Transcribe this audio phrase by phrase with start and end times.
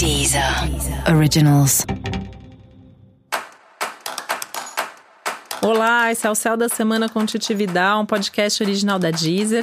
[0.00, 0.42] Deezer
[1.14, 1.84] Originals.
[5.60, 9.62] Olá, esse é o Céu da Semana com Titi Vidal, um podcast original da Deezer.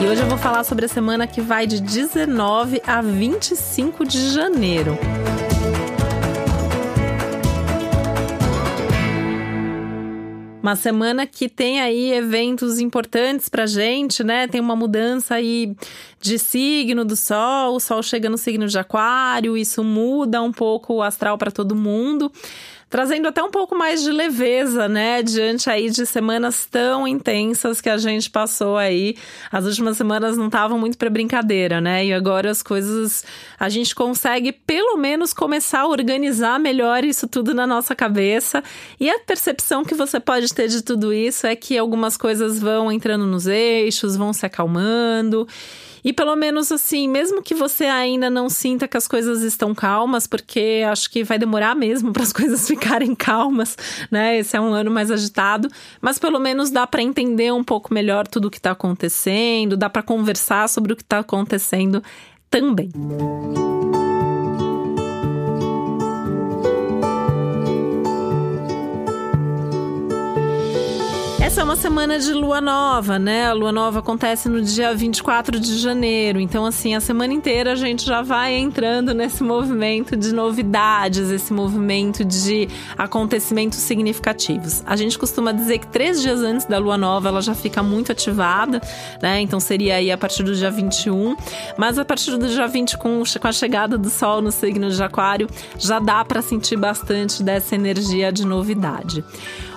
[0.00, 4.30] E hoje eu vou falar sobre a semana que vai de 19 a 25 de
[4.30, 4.96] janeiro.
[10.62, 14.46] Uma semana que tem aí eventos importantes pra gente, né?
[14.46, 15.74] Tem uma mudança aí
[16.20, 20.94] de signo do Sol, o Sol chega no signo de Aquário, isso muda um pouco
[20.94, 22.30] o astral para todo mundo
[22.92, 27.88] trazendo até um pouco mais de leveza, né, diante aí de semanas tão intensas que
[27.88, 29.16] a gente passou aí.
[29.50, 32.04] As últimas semanas não estavam muito para brincadeira, né?
[32.04, 33.24] E agora as coisas
[33.58, 38.62] a gente consegue pelo menos começar a organizar melhor isso tudo na nossa cabeça.
[39.00, 42.92] E a percepção que você pode ter de tudo isso é que algumas coisas vão
[42.92, 45.48] entrando nos eixos, vão se acalmando.
[46.04, 50.26] E pelo menos assim, mesmo que você ainda não sinta que as coisas estão calmas,
[50.26, 52.81] porque acho que vai demorar mesmo para as coisas ficarem
[53.16, 53.76] calmas,
[54.10, 54.38] né?
[54.38, 55.68] Esse é um ano mais agitado,
[56.00, 59.88] mas pelo menos dá para entender um pouco melhor tudo o que está acontecendo, dá
[59.88, 62.02] para conversar sobre o que está acontecendo
[62.50, 62.90] também.
[71.52, 73.48] Essa é uma semana de lua nova, né?
[73.48, 76.40] A lua nova acontece no dia 24 de janeiro.
[76.40, 81.52] Então, assim, a semana inteira a gente já vai entrando nesse movimento de novidades, esse
[81.52, 84.82] movimento de acontecimentos significativos.
[84.86, 88.10] A gente costuma dizer que três dias antes da lua nova ela já fica muito
[88.12, 88.80] ativada,
[89.20, 89.38] né?
[89.42, 91.36] Então seria aí a partir do dia 21.
[91.76, 95.50] Mas a partir do dia 20, com, a chegada do sol no signo de Aquário,
[95.78, 99.22] já dá para sentir bastante dessa energia de novidade.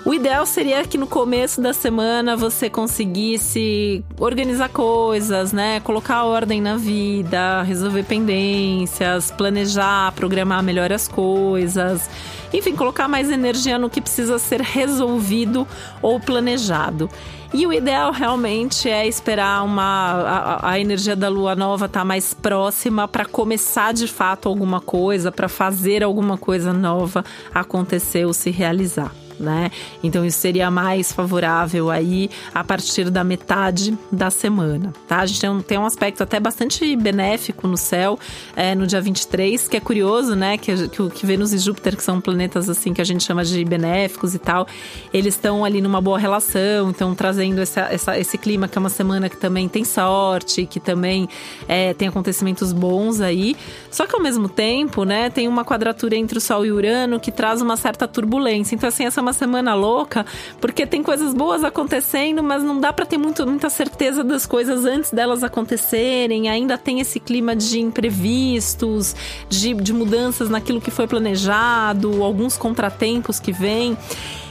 [0.06, 5.80] O ideal seria que no começo da semana você conseguisse organizar coisas, né?
[5.80, 12.08] Colocar ordem na vida, resolver pendências, planejar, programar melhor as coisas.
[12.54, 15.68] Enfim, colocar mais energia no que precisa ser resolvido
[16.04, 17.10] ou planejado.
[17.52, 22.06] E o ideal realmente é esperar uma a, a energia da lua nova estar tá
[22.06, 28.34] mais próxima para começar de fato alguma coisa, para fazer alguma coisa nova acontecer ou
[28.34, 29.72] se realizar né?
[30.04, 35.20] Então isso seria mais favorável aí a partir da metade da semana, tá?
[35.20, 38.20] A gente tem um, tem um aspecto até bastante benéfico no céu
[38.56, 40.58] é, no dia 23, que é curioso, né?
[40.58, 43.64] Que, que, que Vênus e Júpiter, que são planetas assim que a gente chama de
[43.66, 44.68] benéficos e tal,
[45.14, 48.90] eles estão ali numa boa relação, então trazendo essa, essa, esse clima que é uma
[48.90, 51.28] semana que também tem sorte, que também
[51.68, 53.56] é, tem acontecimentos bons aí.
[53.92, 57.32] Só que ao mesmo tempo, né, tem uma quadratura entre o Sol e Urano que
[57.32, 58.76] traz uma certa turbulência.
[58.76, 60.26] Então, assim, essa uma semana louca,
[60.62, 64.86] porque tem coisas boas acontecendo, mas não dá para ter muito, muita certeza das coisas
[64.86, 66.48] antes delas acontecerem.
[66.48, 69.16] Ainda tem esse clima de imprevistos,
[69.50, 73.98] de, de mudanças naquilo que foi planejado, alguns contratempos que vêm.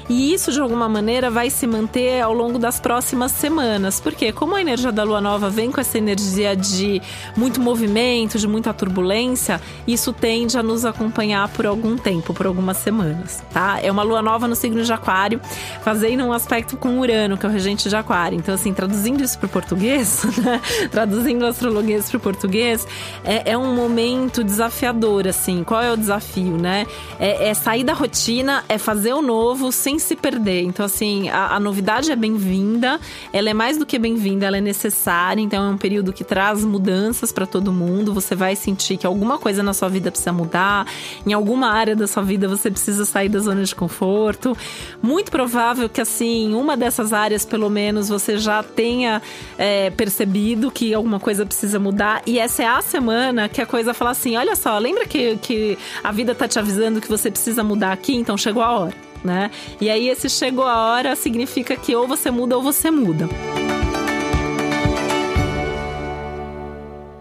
[0.08, 4.00] E isso, de alguma maneira, vai se manter ao longo das próximas semanas.
[4.00, 7.00] Porque, como a energia da lua nova vem com essa energia de
[7.36, 12.76] muito movimento, de muita turbulência, isso tende a nos acompanhar por algum tempo, por algumas
[12.78, 13.78] semanas, tá?
[13.82, 15.40] É uma lua nova no signo de Aquário,
[15.82, 18.36] fazendo um aspecto com Urano, que é o regente de Aquário.
[18.36, 20.60] Então, assim, traduzindo isso para o português, né?
[20.90, 22.86] traduzindo o para o português,
[23.24, 25.64] é, é, um momento desafiador, assim.
[25.64, 26.86] Qual é o desafio, né?
[27.18, 30.62] É, é sair da rotina, é fazer o novo sem sem se perder.
[30.62, 33.00] Então, assim, a, a novidade é bem-vinda,
[33.32, 35.40] ela é mais do que bem-vinda, ela é necessária.
[35.40, 38.12] Então, é um período que traz mudanças para todo mundo.
[38.14, 40.86] Você vai sentir que alguma coisa na sua vida precisa mudar,
[41.26, 44.56] em alguma área da sua vida você precisa sair da zona de conforto.
[45.02, 49.22] Muito provável que, assim, uma dessas áreas, pelo menos, você já tenha
[49.58, 52.22] é, percebido que alguma coisa precisa mudar.
[52.26, 55.78] E essa é a semana que a coisa fala assim: olha só, lembra que, que
[56.02, 58.14] a vida tá te avisando que você precisa mudar aqui?
[58.14, 59.50] Então chegou a hora né?
[59.80, 63.28] E aí esse chegou a hora significa que ou você muda ou você muda.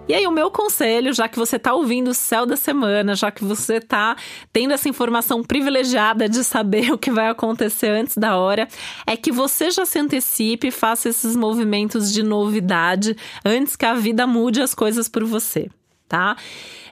[0.05, 3.31] E aí, o meu conselho, já que você está ouvindo o céu da semana, já
[3.31, 4.17] que você está
[4.51, 8.67] tendo essa informação privilegiada de saber o que vai acontecer antes da hora,
[9.07, 13.15] é que você já se antecipe e faça esses movimentos de novidade
[13.45, 15.69] antes que a vida mude as coisas por você,
[16.07, 16.35] tá?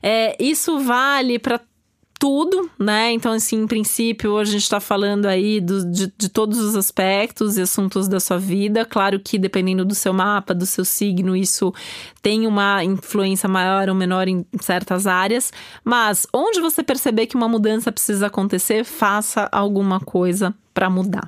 [0.02, 1.60] É, isso vale para
[2.22, 3.12] tudo, né?
[3.12, 7.58] Então, assim, em princípio, a gente está falando aí do, de, de, todos os aspectos
[7.58, 8.86] e assuntos da sua vida.
[8.86, 11.74] Claro que dependendo do seu mapa, do seu signo, isso
[12.22, 15.52] tem uma influência maior ou menor em certas áreas.
[15.84, 21.28] Mas onde você perceber que uma mudança precisa acontecer, faça alguma coisa para mudar.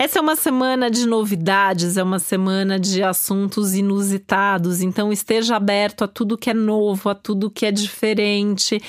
[0.00, 6.04] Essa é uma semana de novidades, é uma semana de assuntos inusitados, então esteja aberto
[6.04, 8.80] a tudo que é novo, a tudo que é diferente.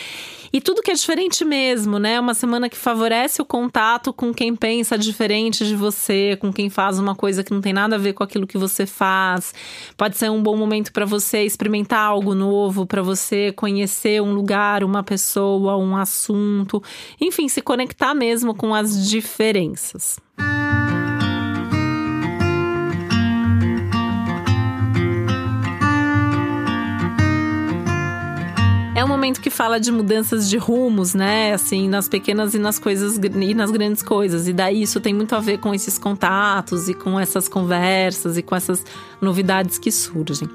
[0.54, 2.14] E tudo que é diferente mesmo, né?
[2.14, 6.70] É uma semana que favorece o contato com quem pensa diferente de você, com quem
[6.70, 9.52] faz uma coisa que não tem nada a ver com aquilo que você faz.
[9.98, 14.84] Pode ser um bom momento para você experimentar algo novo, para você conhecer um lugar,
[14.84, 16.84] uma pessoa, um assunto,
[17.20, 20.20] enfim, se conectar mesmo com as diferenças.
[29.10, 31.54] Momento que fala de mudanças de rumos, né?
[31.54, 34.48] Assim, nas pequenas e nas coisas e nas grandes coisas.
[34.48, 38.44] E daí isso tem muito a ver com esses contatos e com essas conversas e
[38.44, 38.86] com essas
[39.20, 40.48] novidades que surgem.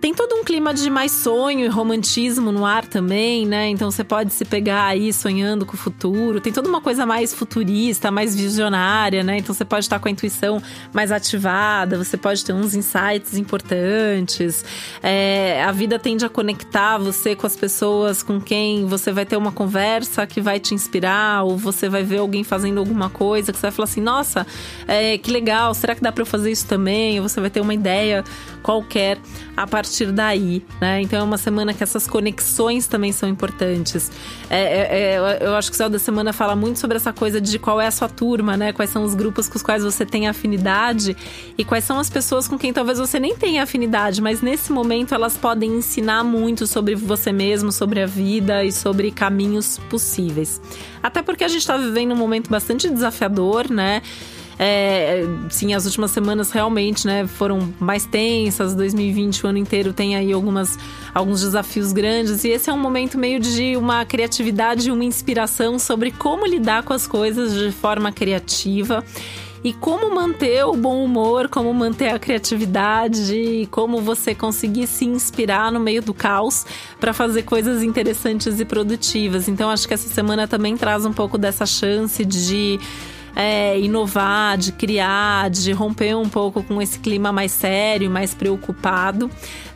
[0.00, 3.68] Tem todo um clima de mais sonho e romantismo no ar também, né?
[3.68, 6.40] Então você pode se pegar aí sonhando com o futuro.
[6.40, 9.36] Tem toda uma coisa mais futurista, mais visionária, né?
[9.36, 14.64] Então você pode estar com a intuição mais ativada, você pode ter uns insights importantes.
[15.02, 19.36] É, a vida tende a conectar você com as pessoas com quem você vai ter
[19.36, 23.58] uma conversa que vai te inspirar, ou você vai ver alguém fazendo alguma coisa que
[23.58, 24.46] você vai falar assim: nossa,
[24.88, 27.20] é, que legal, será que dá para eu fazer isso também?
[27.20, 28.24] Ou você vai ter uma ideia
[28.62, 29.18] qualquer
[29.54, 31.00] a partir daí, né?
[31.02, 34.10] Então é uma semana que essas conexões também são importantes.
[34.48, 37.40] É, é, é, eu acho que o céu da semana fala muito sobre essa coisa
[37.40, 38.72] de qual é a sua turma, né?
[38.72, 41.16] Quais são os grupos com os quais você tem afinidade
[41.56, 45.14] e quais são as pessoas com quem talvez você nem tenha afinidade, mas nesse momento
[45.14, 50.60] elas podem ensinar muito sobre você mesmo, sobre a vida e sobre caminhos possíveis.
[51.02, 54.02] Até porque a gente está vivendo um momento bastante desafiador, né?
[54.62, 58.74] É, sim, as últimas semanas realmente, né, foram mais tensas.
[58.74, 60.78] 2020, o ano inteiro, tem aí algumas,
[61.14, 62.44] alguns desafios grandes.
[62.44, 66.82] E esse é um momento meio de uma criatividade e uma inspiração sobre como lidar
[66.82, 69.02] com as coisas de forma criativa
[69.64, 75.72] e como manter o bom humor, como manter a criatividade como você conseguir se inspirar
[75.72, 76.66] no meio do caos
[76.98, 79.48] para fazer coisas interessantes e produtivas.
[79.48, 82.78] Então acho que essa semana também traz um pouco dessa chance de
[83.34, 89.30] é, inovar, de criar, de romper um pouco com esse clima mais sério, mais preocupado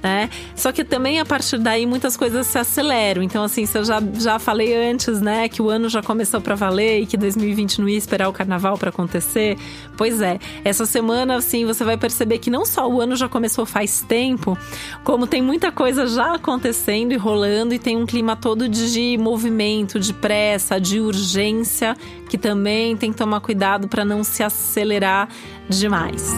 [0.04, 0.28] né?
[0.54, 3.22] Só que também a partir daí muitas coisas se aceleram.
[3.22, 6.54] Então, assim, se eu já, já falei antes, né, que o ano já começou para
[6.54, 9.56] valer e que 2020 não ia esperar o carnaval para acontecer,
[9.96, 13.64] pois é, essa semana, assim, você vai perceber que não só o ano já começou
[13.64, 14.58] faz tempo,
[15.02, 19.98] como tem muita coisa já acontecendo e rolando e tem um clima todo de movimento,
[19.98, 21.96] de pressa, de urgência,
[22.28, 25.28] que também tem que tomar cuidado para não se acelerar
[25.68, 26.32] demais.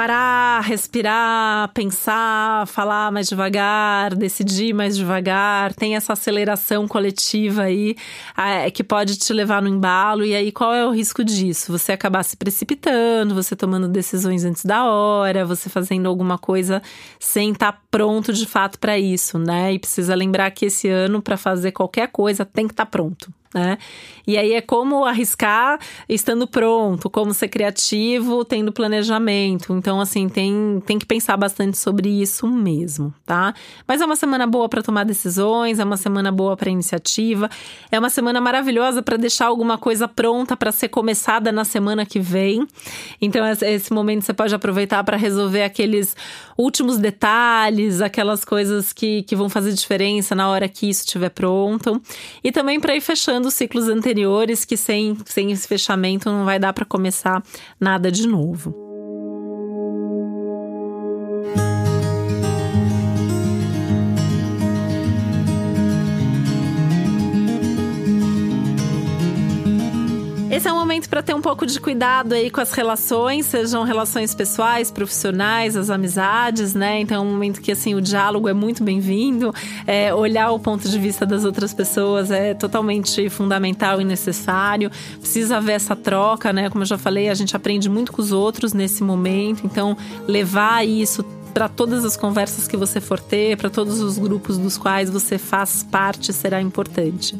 [0.00, 5.74] Parar, respirar, pensar, falar mais devagar, decidir mais devagar.
[5.74, 7.94] Tem essa aceleração coletiva aí
[8.34, 10.24] é, que pode te levar no embalo.
[10.24, 11.70] E aí, qual é o risco disso?
[11.70, 16.80] Você acabar se precipitando, você tomando decisões antes da hora, você fazendo alguma coisa
[17.18, 19.74] sem estar tá pronto de fato para isso, né?
[19.74, 23.30] E precisa lembrar que esse ano, para fazer qualquer coisa, tem que estar tá pronto
[23.54, 23.78] né?
[24.26, 29.72] E aí é como arriscar estando pronto, como ser criativo, tendo planejamento.
[29.72, 33.52] Então, assim, tem, tem que pensar bastante sobre isso mesmo, tá?
[33.88, 37.50] Mas é uma semana boa para tomar decisões, é uma semana boa para iniciativa,
[37.90, 42.20] é uma semana maravilhosa para deixar alguma coisa pronta para ser começada na semana que
[42.20, 42.66] vem.
[43.20, 46.14] Então, esse momento você pode aproveitar para resolver aqueles
[46.56, 52.00] últimos detalhes, aquelas coisas que, que vão fazer diferença na hora que isso estiver pronto.
[52.44, 56.58] E também para ir fechando fechando ciclos anteriores que sem, sem esse fechamento não vai
[56.58, 57.42] dar para começar
[57.80, 58.89] nada de novo.
[71.00, 75.76] Momento para ter um pouco de cuidado aí com as relações, sejam relações pessoais, profissionais,
[75.76, 77.00] as amizades, né?
[77.00, 79.54] Então é um momento que assim o diálogo é muito bem-vindo,
[79.86, 84.90] é, olhar o ponto de vista das outras pessoas é totalmente fundamental e necessário.
[85.18, 86.68] Precisa haver essa troca, né?
[86.68, 90.86] Como eu já falei, a gente aprende muito com os outros nesse momento, então levar
[90.86, 95.08] isso para todas as conversas que você for ter, para todos os grupos dos quais
[95.10, 97.36] você faz parte será importante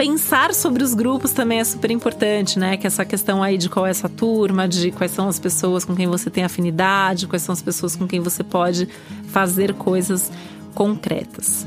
[0.00, 2.78] pensar sobre os grupos também é super importante, né?
[2.78, 5.94] Que essa questão aí de qual é essa turma, de quais são as pessoas com
[5.94, 8.88] quem você tem afinidade, quais são as pessoas com quem você pode
[9.28, 10.32] fazer coisas
[10.74, 11.66] concretas.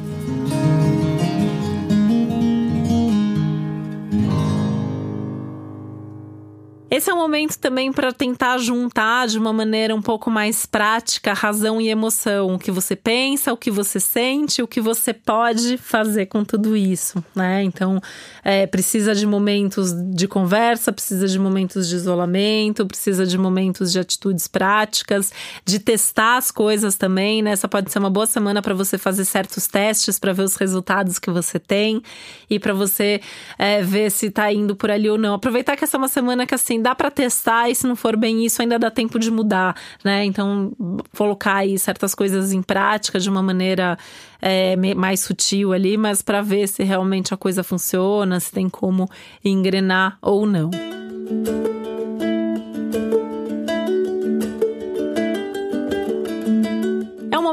[6.94, 11.34] Esse é um momento também para tentar juntar de uma maneira um pouco mais prática
[11.34, 15.76] razão e emoção, o que você pensa, o que você sente, o que você pode
[15.80, 17.64] fazer com tudo isso, né?
[17.64, 18.00] Então,
[18.44, 23.98] é, precisa de momentos de conversa, precisa de momentos de isolamento, precisa de momentos de
[23.98, 25.34] atitudes práticas,
[25.66, 27.54] de testar as coisas também, né?
[27.54, 31.18] Essa pode ser uma boa semana para você fazer certos testes para ver os resultados
[31.18, 32.04] que você tem
[32.48, 33.20] e para você
[33.58, 35.34] é, ver se tá indo por ali ou não.
[35.34, 38.16] Aproveitar que essa é uma semana que assim dá para testar e se não for
[38.16, 40.24] bem isso, ainda dá tempo de mudar, né?
[40.26, 40.72] Então,
[41.18, 43.98] colocar aí certas coisas em prática de uma maneira
[44.42, 49.10] é, mais sutil ali, mas para ver se realmente a coisa funciona, se tem como
[49.44, 50.70] engrenar ou não.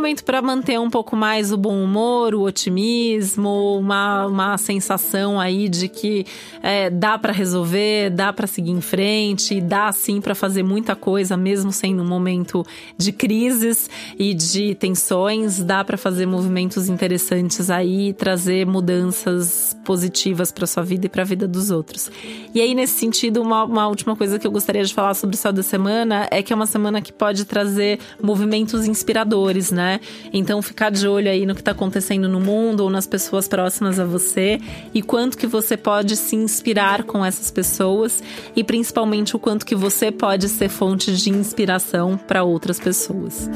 [0.01, 5.69] Momento para manter um pouco mais o bom humor, o otimismo, uma, uma sensação aí
[5.69, 6.25] de que
[6.63, 11.37] é, dá para resolver, dá para seguir em frente, dá sim para fazer muita coisa,
[11.37, 12.65] mesmo sendo um momento
[12.97, 20.67] de crises e de tensões, dá para fazer movimentos interessantes aí, trazer mudanças positivas para
[20.67, 22.11] sua vida e para a vida dos outros.
[22.55, 25.39] E aí, nesse sentido, uma, uma última coisa que eu gostaria de falar sobre o
[25.39, 29.90] céu da semana é que é uma semana que pode trazer movimentos inspiradores, né?
[29.91, 30.01] Né?
[30.33, 33.99] Então ficar de olho aí no que está acontecendo no mundo ou nas pessoas próximas
[33.99, 34.61] a você
[34.95, 38.23] e quanto que você pode se inspirar com essas pessoas
[38.55, 43.51] e principalmente o quanto que você pode ser fonte de inspiração para outras pessoas.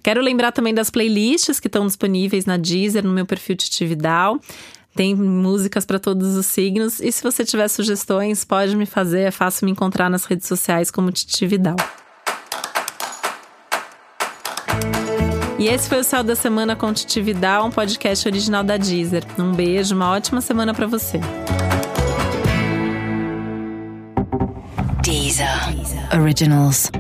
[0.03, 4.39] Quero lembrar também das playlists que estão disponíveis na Deezer, no meu perfil Titividal.
[4.95, 7.01] Tem músicas para todos os signos.
[7.01, 9.21] E se você tiver sugestões, pode me fazer.
[9.21, 11.77] É fácil me encontrar nas redes sociais como Titividal.
[15.61, 19.23] E esse foi o Céu da Semana com Titividade, um podcast original da Deezer.
[19.39, 21.21] Um beijo, uma ótima semana para você.
[25.03, 25.75] Deezer.
[25.77, 26.19] Deezer.
[26.19, 26.91] Originals.